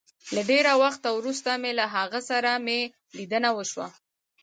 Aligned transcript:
له 0.35 0.41
ډېره 0.51 0.71
وخته 0.83 1.07
وروسته 1.11 1.49
مي 1.61 1.71
له 1.79 1.85
هغه 1.95 2.19
سره 2.29 2.51
مي 2.65 2.79
ليدنه 3.17 3.49
وشوه 3.57 3.87